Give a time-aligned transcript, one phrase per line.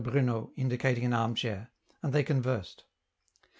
[0.03, 1.69] Bruno, indicating an arm chair;
[2.01, 2.85] and they conversed.